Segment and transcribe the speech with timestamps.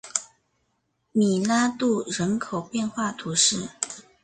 [1.11, 3.69] 米拉杜人口变化图示